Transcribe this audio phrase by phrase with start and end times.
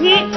[0.00, 0.27] 贤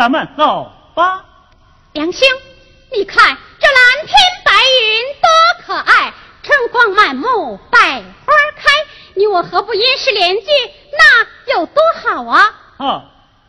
[0.00, 1.22] 咱们走吧。
[1.92, 2.26] 梁兄，
[2.90, 5.28] 你看这蓝天白云多
[5.66, 7.78] 可爱，春光满目百
[8.24, 8.70] 花开，
[9.12, 10.46] 你我何不因诗联句？
[10.90, 12.50] 那有多好啊！
[12.78, 13.02] 哦，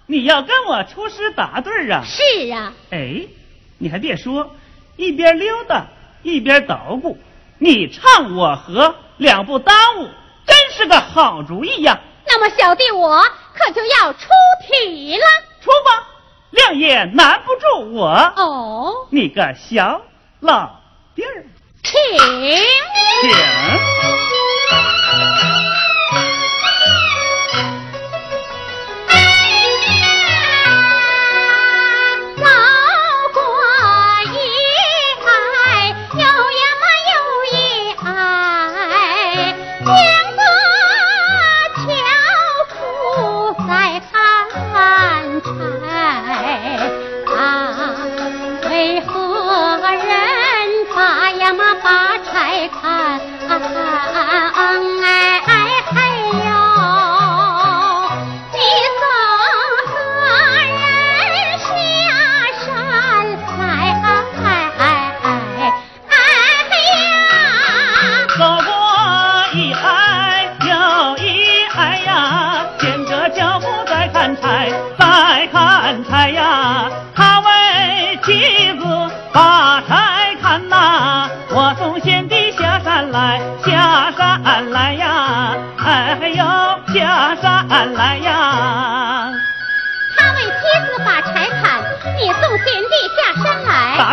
[0.07, 2.03] 你要跟我出诗答对啊？
[2.03, 2.73] 是啊。
[2.89, 3.25] 哎，
[3.78, 4.53] 你还别说，
[4.97, 5.85] 一边溜达
[6.22, 7.18] 一边捣鼓，
[7.59, 10.09] 你唱我和，两不耽误。
[10.45, 11.97] 真是个好主意呀！
[12.28, 13.23] 那么小弟我
[13.53, 14.28] 可就要出
[14.68, 15.25] 题了。
[15.62, 16.09] 出吧，
[16.51, 18.07] 亮也难不住我。
[18.35, 20.01] 哦，你个小
[20.39, 20.69] 老
[21.15, 21.45] 弟儿，
[21.83, 21.94] 请
[23.21, 23.31] 请。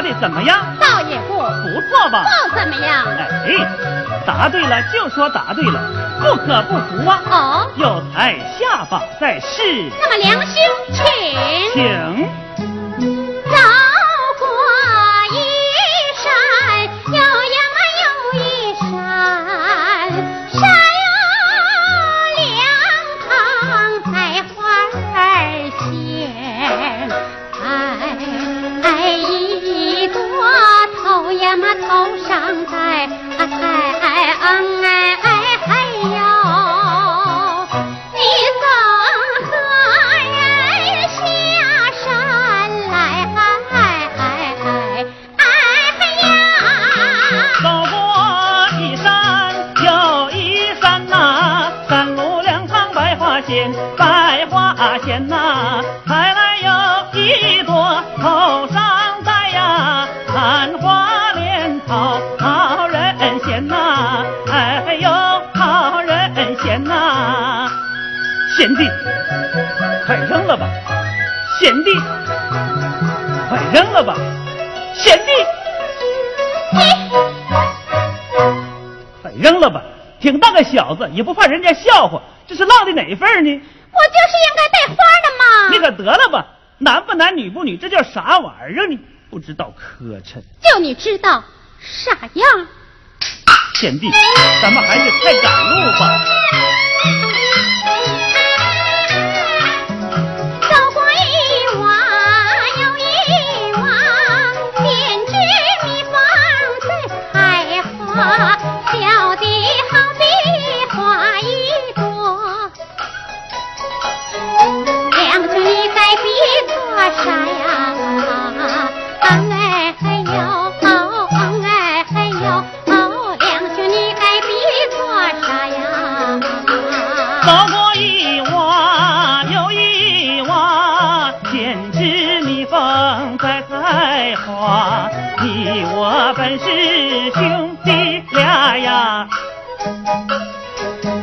[0.09, 0.59] 的怎么样？
[0.81, 2.25] 倒也不不错吧？
[2.25, 3.05] 不怎么样。
[3.47, 5.81] 哎，答对了就说答对了，
[6.21, 7.21] 不可不服啊！
[7.31, 9.63] 哦，有才下法在世，
[10.01, 10.63] 那么良兄，
[10.93, 11.05] 请。
[11.75, 12.48] 请。
[53.59, 65.11] 百花鲜，百花鲜呐、采来有一朵头上戴呀，兰花莲草好人嫌呐、哎呦
[65.55, 67.69] 好人嫌呐、
[68.57, 68.89] 贤弟，
[70.07, 70.69] 快扔了吧，
[71.61, 71.91] 贤弟，
[73.49, 74.15] 快扔了吧，
[74.95, 75.33] 贤弟。
[79.23, 79.83] 快扔了吧！
[80.21, 83.61] 挺大个小子，也不怕人家笑话，这是落的哪份呢？
[83.93, 85.69] 我就是应该带花的嘛。
[85.71, 86.47] 你可得了吧！
[86.79, 88.99] 男不男女不女，这叫啥玩意儿呢？
[89.31, 90.41] 不知道磕碜！
[90.63, 91.45] 就你知道
[91.81, 92.67] 傻样？
[93.75, 94.11] 贤弟，
[94.63, 96.25] 咱们还是快赶路吧。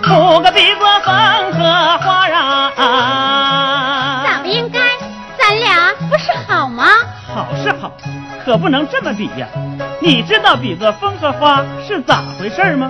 [0.02, 1.14] 不个比作风
[1.54, 4.24] 和花啊。
[4.26, 4.80] 咋不应该？
[5.38, 6.88] 咱俩不是好吗？
[7.34, 7.92] 好是好，
[8.44, 9.48] 可不能这么比呀。
[10.02, 12.90] 你知道比作风和花是咋回事吗？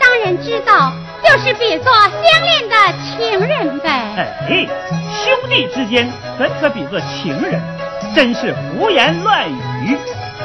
[0.00, 0.92] 当然知道，
[1.22, 2.74] 就是比作相恋的
[3.16, 3.88] 情人呗。
[4.16, 4.66] 哎，
[5.12, 7.60] 兄弟之间怎可比作情人？
[8.14, 9.96] 真是胡言乱语。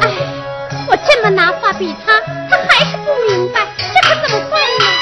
[0.01, 0.09] 哎，
[0.87, 2.19] 我这么拿话比他，
[2.49, 4.96] 他还是不明白，这可怎么办呢？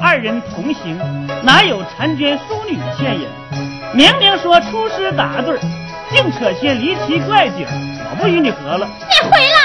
[0.00, 0.98] 二人同行，
[1.42, 3.28] 哪有婵娟淑女倩影？
[3.94, 5.60] 明明说出师打对儿，
[6.10, 7.66] 净扯些离奇怪景，
[8.10, 8.86] 我不与你合了。
[9.08, 9.58] 你回来，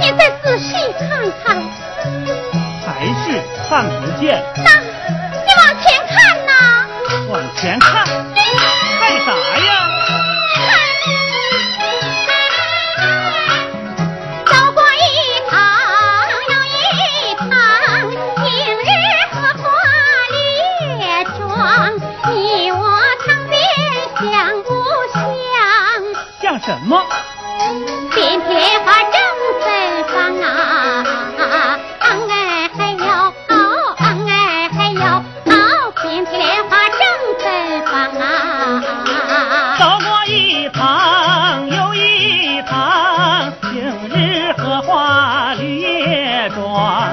[0.00, 1.08] 你再仔细看
[1.44, 1.62] 看。
[2.84, 6.50] 还是看不见，那，你往前看呐。
[7.28, 8.41] 往前看，看
[26.72, 27.04] 什么？
[28.14, 29.20] 遍地莲花正
[29.60, 30.48] 芬芳啊！
[32.00, 33.04] 嗯哎嘿呦，
[33.48, 36.98] 哦哎嘿呦，哦遍地莲花正
[37.38, 37.44] 芬
[37.84, 38.24] 芳啊！
[39.78, 43.72] 走过一趟又一趟，今
[44.08, 47.11] 日荷花绿叶妆，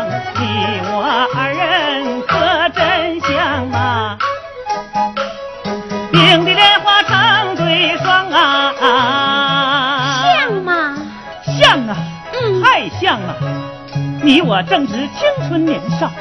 [14.50, 16.12] 我正值青春年少，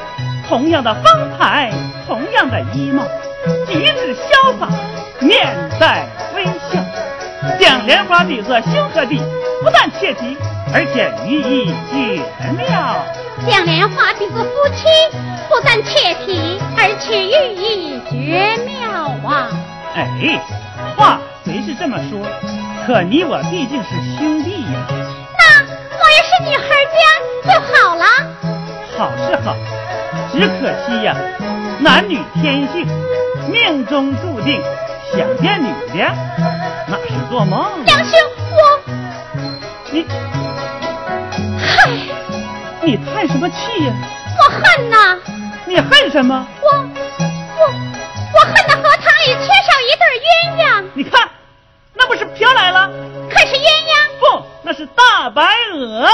[0.47, 1.03] 同样的风
[1.35, 1.73] 采，
[2.05, 3.03] 同样的衣帽，
[3.67, 4.69] 举止潇洒，
[5.19, 6.05] 面带
[6.35, 6.79] 微笑，
[7.59, 9.17] 将莲花比作兄和弟，
[9.63, 10.37] 不但切题，
[10.71, 12.21] 而且寓意绝
[12.51, 13.03] 妙。
[13.49, 14.85] 将莲花比作夫妻，
[15.49, 19.49] 不但切题，而且寓意绝妙啊！
[19.95, 20.39] 哎，
[20.95, 22.19] 话虽是这么说，
[22.85, 24.85] 可你我毕竟是兄弟呀。
[25.39, 25.65] 那
[25.97, 26.78] 我也是女孩家
[27.43, 28.05] 就好了。
[28.97, 29.55] 好是好，
[30.31, 31.15] 只可惜呀，
[31.79, 32.85] 男女天性，
[33.47, 34.61] 命中注定
[35.13, 36.11] 想见女的，
[36.87, 37.85] 那是做梦。
[37.85, 38.19] 杨兄，
[38.51, 38.57] 我
[39.91, 40.05] 你，
[41.59, 41.89] 嗨，
[42.81, 43.93] 你叹什么气呀？
[44.39, 45.17] 我恨呐！
[45.65, 46.45] 你恨什么？
[46.61, 47.65] 我我
[48.33, 50.27] 我恨那荷塘里缺少一对鸳
[50.63, 50.83] 鸯。
[50.93, 51.29] 你看，
[51.93, 52.89] 那不是飘来了？
[53.29, 55.43] 可是鸳鸯不，那是大白
[55.73, 56.09] 鹅。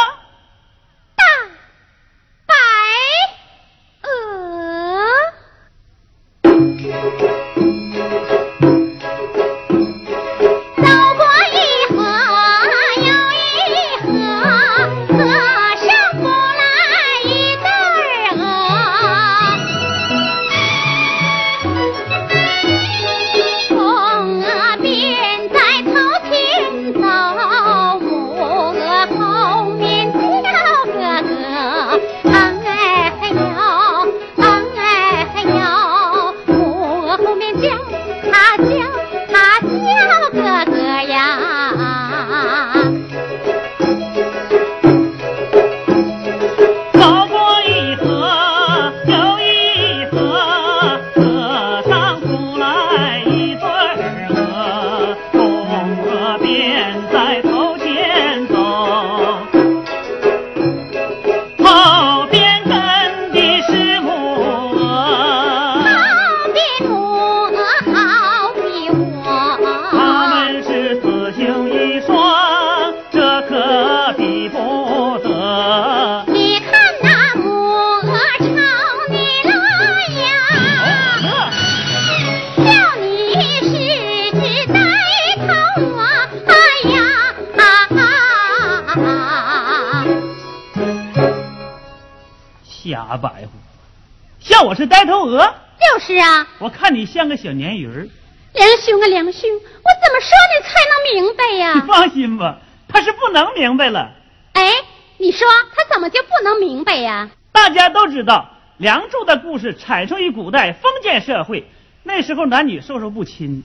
[94.56, 98.08] 像我是呆头鹅，就是啊，我看你像个小鲶鱼儿。
[98.54, 101.82] 梁兄啊梁兄，我怎么说你才能明白呀 你？
[101.82, 104.12] 放心吧，他是不能明白了。
[104.54, 104.72] 哎，
[105.18, 105.46] 你说
[105.76, 107.30] 他怎么就不能明白呀？
[107.52, 111.68] 大家都知道，《梁祝》的故事产生于古代封建社会，
[112.04, 113.62] 那时候男女授受不亲。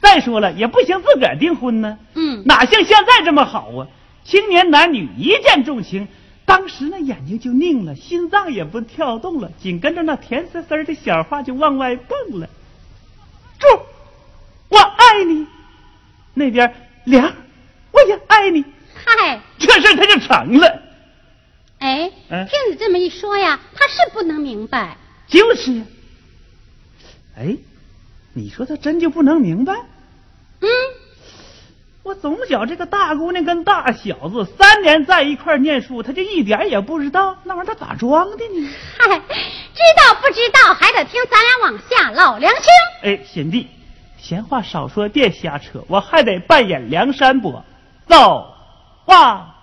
[0.00, 3.86] 再说了，也不行自个儿订婚呢，嗯，哪像现在这么好啊？
[4.24, 6.08] 青年男女一见钟情，
[6.50, 12.50] 当时那眼睛就拧了，心脏也不跳动了，紧跟着那甜丝丝的小话就往外蹦了。
[13.56, 13.68] 祝，
[14.68, 15.46] 我爱你。
[16.34, 17.32] 那边梁，
[17.92, 18.64] 我也爱你。
[18.94, 20.82] 嗨，这事儿他就成了。
[21.78, 24.96] 哎，嗯听你这么一说呀，他是不能明白。
[25.28, 25.84] 就是呀。
[27.36, 27.56] 哎，
[28.32, 29.72] 你说他真就不能明白？
[30.62, 30.68] 嗯，
[32.10, 38.68] 我总觉这个大姑娘跟大小子三年在一块儿念书，他就一点也不知道那玩意儿他咋装的呢？
[38.98, 42.36] 嗨，知道不知道还得听咱俩往下唠。
[42.38, 42.64] 梁兄，
[43.04, 43.68] 哎，贤弟，
[44.18, 47.64] 闲话少说，别瞎扯，我还得扮演梁山伯，
[48.08, 48.56] 走
[49.04, 49.54] 话。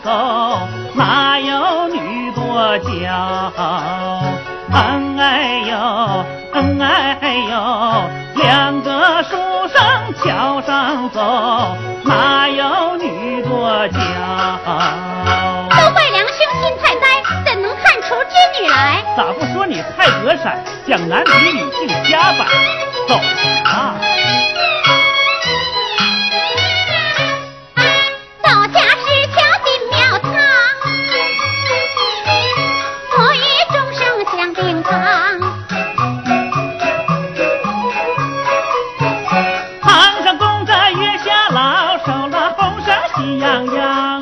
[0.00, 0.10] 走，
[0.94, 3.52] 哪有女多娇？
[4.72, 5.76] 恩哎呦，
[6.52, 9.36] 恩哎呦，两个书
[9.68, 13.98] 生桥上走，哪有女多娇？
[15.70, 19.02] 都怪梁兄心太呆，怎能看出织女来？
[19.16, 22.44] 咋不说你太隔闪，讲男比女性瞎摆？
[23.08, 23.14] 走
[23.64, 23.94] 啊！
[43.16, 44.15] 喜羊羊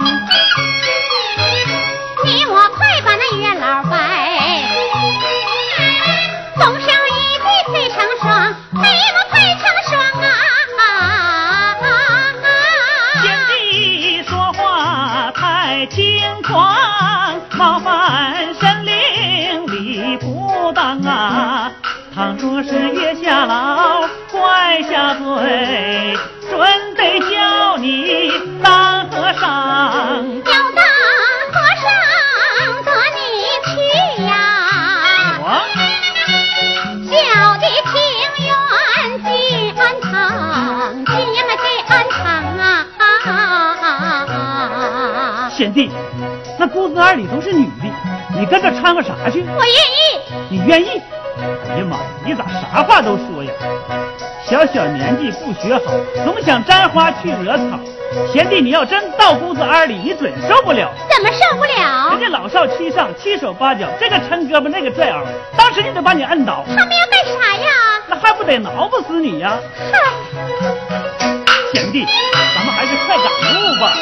[47.17, 47.89] 里都是女的，
[48.39, 49.45] 你跟着掺和啥去？
[49.57, 50.21] 我愿意。
[50.51, 51.01] 你愿意？
[51.71, 53.51] 哎呀妈呀，你咋啥话都说呀？
[54.47, 55.83] 小小年纪不学好，
[56.25, 57.79] 总想沾花去惹草。
[58.33, 60.93] 贤弟，你要真到姑子庵里，你准受不了。
[61.11, 62.11] 怎么受不了？
[62.13, 65.25] 人家老少七上，七手八脚，这个抻胳膊，那个拽耳，
[65.57, 66.65] 当时就得把你摁倒。
[66.69, 67.71] 他们要干啥呀？
[68.07, 69.59] 那还不得挠不死你呀？
[69.77, 69.95] 哼，
[71.73, 72.07] 贤弟，
[72.55, 73.93] 咱们还是快赶路吧。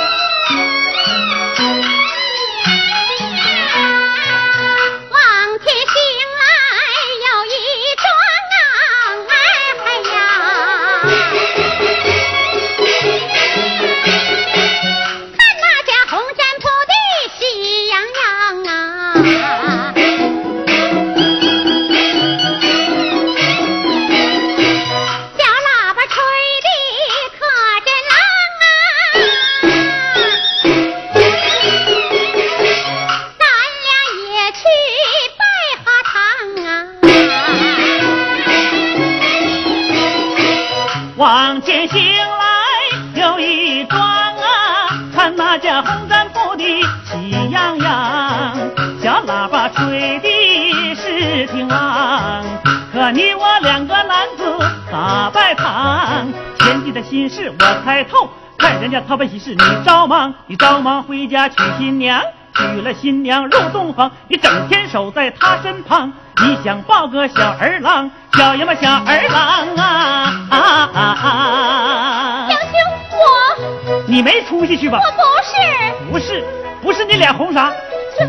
[57.33, 62.23] 事我猜透，看人家操办喜事你着忙，你着忙回家娶新娘，
[62.55, 72.47] 娶了新娘入洞房，你整天守在她身旁，你想抱个小儿郎，小呀嘛小儿郎啊啊啊啊！
[72.49, 72.71] 娘亲，
[73.11, 75.01] 我你没出息去吧？
[75.03, 76.45] 我不是，不是，
[76.83, 77.73] 不是你脸红啥？
[78.19, 78.29] 这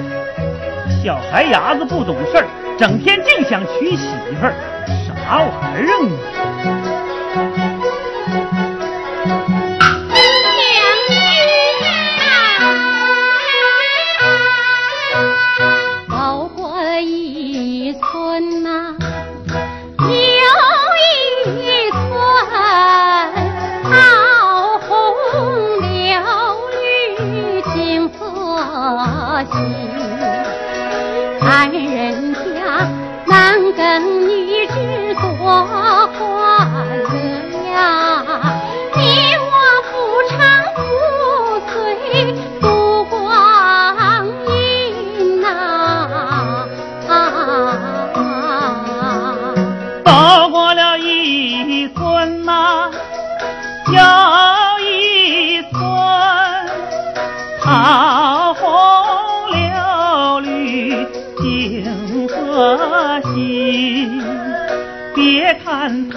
[1.03, 2.47] 小孩伢子不懂事儿，
[2.79, 4.07] 整天净想娶媳
[4.39, 4.53] 妇儿，
[5.05, 6.82] 啥玩意儿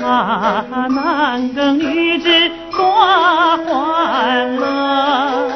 [0.07, 2.81] 男耕女织多
[3.66, 5.51] 欢乐，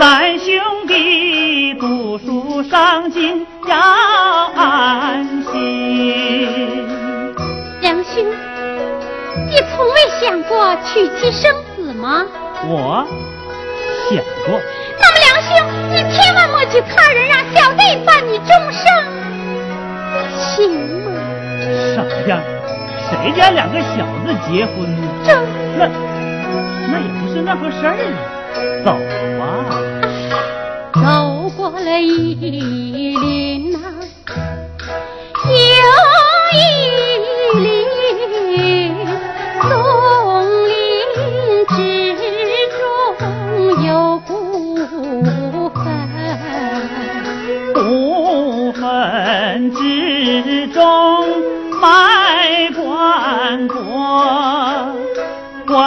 [0.00, 0.52] 咱兄
[0.88, 3.76] 弟读书上进要
[4.56, 6.88] 安心。
[7.80, 8.26] 梁兄，
[9.48, 12.26] 你从未想过娶妻生子吗？
[12.66, 13.06] 我
[14.10, 14.60] 想过。
[14.98, 15.50] 那么梁兄，
[15.92, 18.82] 你千万莫去他人，让小弟伴你终生，
[20.36, 20.58] 行
[21.04, 21.08] 吗？
[21.94, 22.42] 啥样？
[23.20, 24.74] 谁家两个小子结婚？
[25.24, 25.32] 呢
[25.78, 25.86] 那
[26.90, 27.96] 那也不是那回事儿。
[28.84, 28.88] 走
[29.38, 29.42] 吧，
[30.94, 34.01] 走过了一林呐，又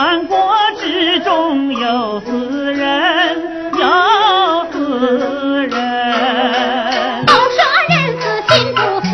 [0.06, 3.82] 棺椁之中有死人，有
[4.72, 7.26] 死人。
[7.26, 7.58] 都说
[7.90, 9.10] 人死心不死，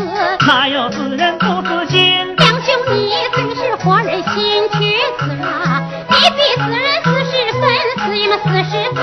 [0.45, 2.35] 哪有死人不死心？
[2.35, 4.79] 两兄你虽是活人心去
[5.17, 7.63] 死了，你比死人死十分，
[8.05, 9.01] 死也嘛死十分。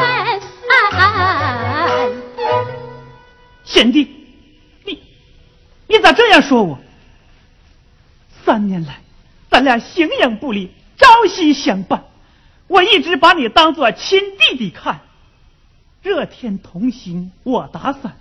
[3.65, 4.27] 贤弟，
[4.85, 5.01] 你
[5.87, 6.79] 你咋这样说我？
[8.45, 9.01] 三年来，
[9.51, 12.05] 咱俩形影不离，朝夕相伴，
[12.67, 15.01] 我一直把你当做亲弟弟看。
[16.03, 18.17] 热天同行我打伞，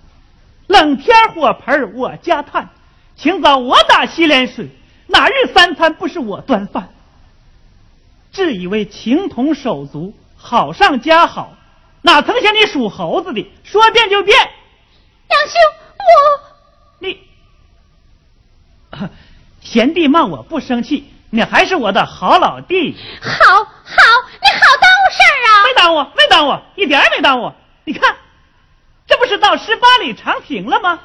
[0.66, 2.70] 冷天火盆我加炭，
[3.16, 4.68] 清早我打洗脸水，
[5.06, 6.90] 哪日三餐不是我端饭？
[8.32, 11.56] 自以为情同手足，好上加好，
[12.02, 14.38] 哪曾想你属猴子的，说变就变。
[14.38, 15.60] 杨兄，
[15.98, 17.06] 我
[19.00, 19.08] 你
[19.62, 22.96] 贤弟骂我不生气，你还是我的好老弟。
[23.20, 25.64] 好好，你好耽误事儿啊！
[25.64, 27.52] 没耽误，没耽误，一点也没耽误。
[27.84, 28.16] 你看，
[29.06, 31.00] 这不是到十八里长亭了吗？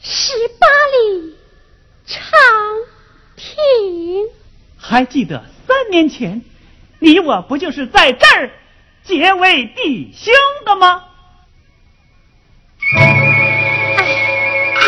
[0.00, 1.36] 十八里
[2.06, 2.20] 长
[3.36, 4.28] 亭，
[4.78, 6.42] 还记得三年前，
[6.98, 8.50] 你我不就是在这儿
[9.04, 10.32] 结为弟兄
[10.64, 11.04] 的吗？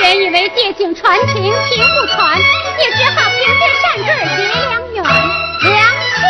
[0.04, 5.02] 原以为借景传情，情不传，也只好凭借善坠结良缘。
[5.02, 6.20] 良亲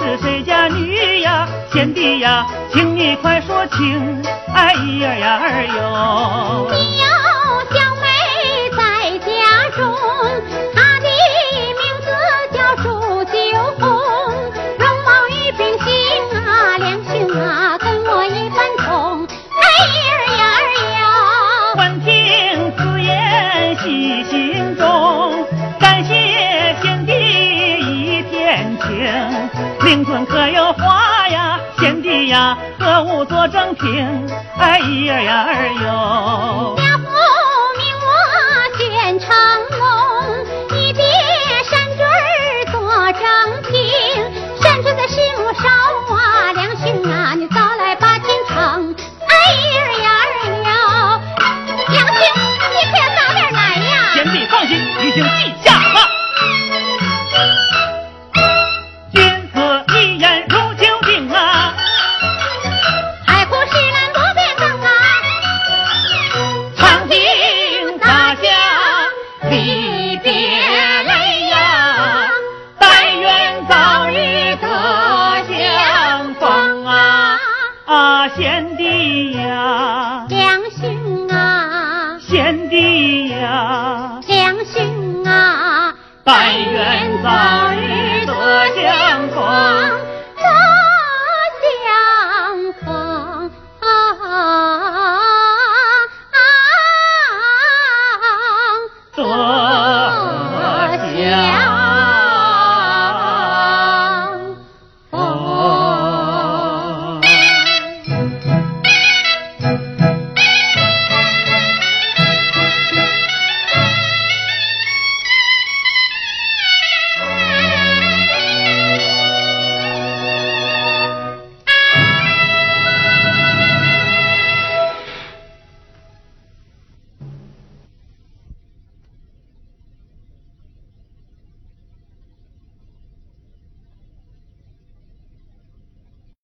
[0.00, 4.22] 是谁家女呀，贤弟呀，请你快说清，
[4.54, 6.70] 哎呀呀儿哟。
[33.80, 34.28] 做正听？
[34.58, 36.59] 哎呀呀儿哟！